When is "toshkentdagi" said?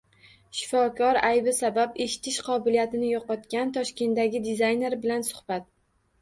3.77-4.43